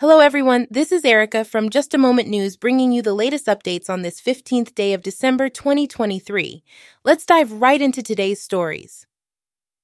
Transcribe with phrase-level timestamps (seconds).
[0.00, 0.66] Hello, everyone.
[0.70, 4.18] This is Erica from Just a Moment News, bringing you the latest updates on this
[4.18, 6.64] 15th day of December 2023.
[7.04, 9.06] Let's dive right into today's stories.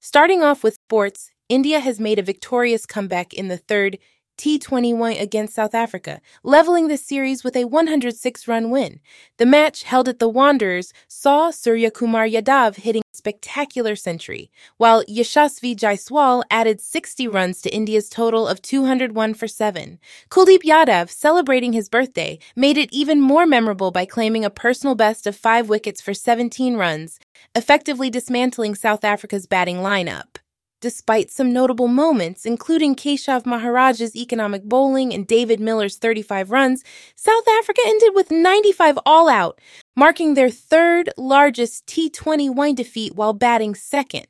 [0.00, 3.98] Starting off with sports, India has made a victorious comeback in the third
[4.40, 8.98] T20I against South Africa, leveling the series with a 106 run win.
[9.36, 15.76] The match, held at the Wanderers, saw Suryakumar Yadav hitting a spectacular century, while Yashasvi
[15.76, 19.98] Jaiswal added 60 runs to India's total of 201 for 7.
[20.30, 25.26] Kuldeep Yadav, celebrating his birthday, made it even more memorable by claiming a personal best
[25.26, 27.20] of 5 wickets for 17 runs,
[27.54, 30.39] effectively dismantling South Africa's batting lineup.
[30.80, 36.82] Despite some notable moments, including Keshav Maharaj's economic bowling and David Miller's 35 runs,
[37.14, 39.60] South Africa ended with 95 all out,
[39.94, 44.26] marking their third largest T20 win defeat while batting second.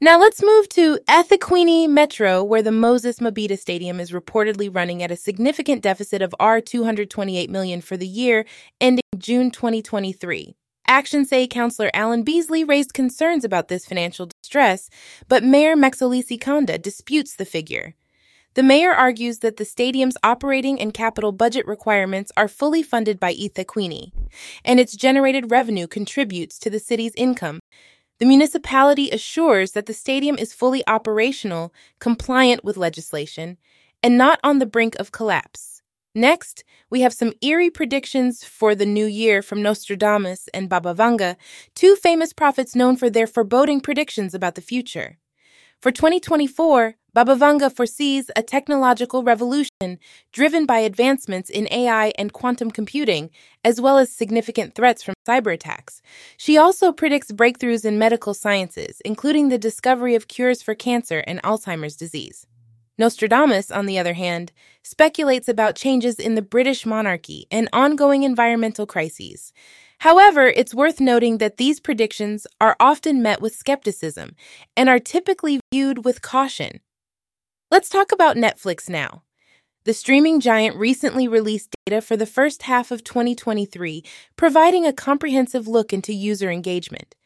[0.00, 5.10] Now let's move to eThekwini Metro, where the Moses Mabhida Stadium is reportedly running at
[5.10, 8.46] a significant deficit of R228 million for the year
[8.80, 10.54] ending June 2023.
[10.92, 14.90] ActionSA Councillor Alan Beasley raised concerns about this financial distress,
[15.26, 17.94] but Mayor Mxolisi Kaunda disputes the figure.
[18.52, 23.32] The mayor argues that the stadium's operating and capital budget requirements are fully funded by
[23.32, 24.12] eThekwini,
[24.66, 27.60] and its generated revenue contributes to the city's income.
[28.18, 33.56] The municipality assures that the stadium is fully operational, compliant with legislation,
[34.02, 35.81] and not on the brink of collapse.
[36.14, 41.36] Next, we have some eerie predictions for the new year from Nostradamus and Baba Vanga,
[41.74, 45.16] two famous prophets known for their foreboding predictions about the future.
[45.80, 49.98] For 2024, Baba Vanga foresees a technological revolution
[50.32, 53.30] driven by advancements in AI and quantum computing,
[53.64, 56.02] as well as significant threats from cyber attacks.
[56.36, 61.42] She also predicts breakthroughs in medical sciences, including the discovery of cures for cancer and
[61.42, 62.46] Alzheimer's disease.
[63.02, 64.52] Nostradamus, on the other hand,
[64.84, 69.52] speculates about changes in the British monarchy and ongoing environmental crises.
[69.98, 74.36] However, it's worth noting that these predictions are often met with skepticism
[74.76, 76.78] and are typically viewed with caution.
[77.72, 79.24] Let's talk about Netflix now.
[79.82, 84.04] The streaming giant recently released data for the first half of 2023,
[84.36, 87.16] providing a comprehensive look into user engagement.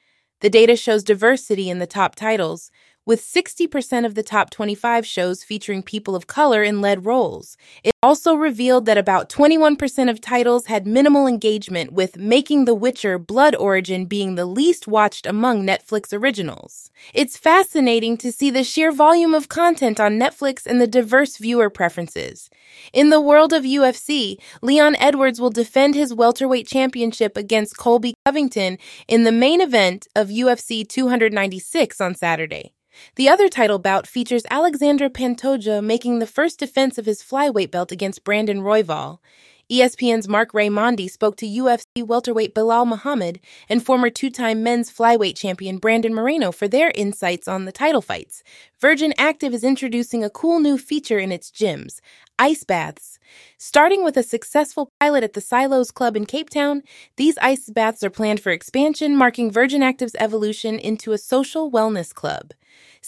[0.40, 2.70] The data shows diversity in the top titles,
[3.06, 7.56] with 60% of the top 25 shows featuring people of color in lead roles.
[7.84, 13.16] It also revealed that about 21% of titles had minimal engagement, with Making the Witcher
[13.16, 16.90] Blood Origin being the least watched among Netflix originals.
[17.14, 21.70] It's fascinating to see the sheer volume of content on Netflix and the diverse viewer
[21.70, 22.50] preferences.
[22.92, 28.78] In the world of UFC, Leon Edwards will defend his welterweight championship against Colby Covington
[29.06, 32.72] in the main event of UFC 296 on Saturday.
[33.16, 37.92] The other title bout features Alexandre Pantoja making the first defense of his flyweight belt
[37.92, 39.18] against Brandon Royval.
[39.68, 45.36] ESPN's Mark Raimondi spoke to UFC welterweight Belal Muhammad and former two time men's flyweight
[45.36, 48.44] champion Brandon Moreno for their insights on the title fights.
[48.78, 51.98] Virgin Active is introducing a cool new feature in its gyms
[52.38, 53.18] ice baths.
[53.58, 56.82] Starting with a successful pilot at the Silos Club in Cape Town,
[57.16, 62.14] these ice baths are planned for expansion, marking Virgin Active's evolution into a social wellness
[62.14, 62.52] club.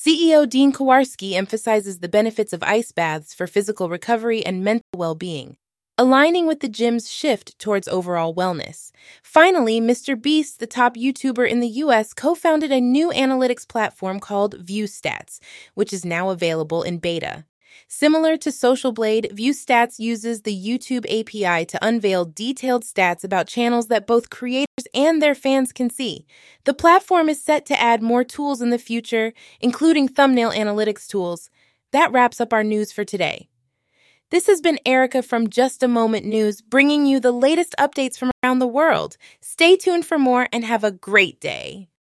[0.00, 5.16] CEO Dean Kowarski emphasizes the benefits of ice baths for physical recovery and mental well
[5.16, 5.56] being
[6.00, 8.92] aligning with the gym's shift towards overall wellness.
[9.24, 10.20] Finally, Mr.
[10.20, 15.40] Beast, the top YouTuber in the US, co founded a new analytics platform called ViewStats,
[15.74, 17.44] which is now available in beta.
[17.86, 23.88] Similar to Social Blade, ViewStats uses the YouTube API to unveil detailed stats about channels
[23.88, 26.26] that both creators and their fans can see.
[26.64, 31.50] The platform is set to add more tools in the future, including thumbnail analytics tools.
[31.92, 33.48] That wraps up our news for today.
[34.30, 38.30] This has been Erica from Just a Moment News, bringing you the latest updates from
[38.44, 39.16] around the world.
[39.40, 41.88] Stay tuned for more and have a great day.